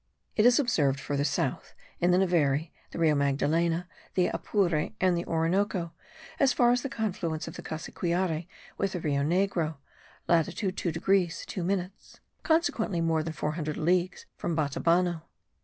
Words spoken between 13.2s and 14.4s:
than four hundred leagues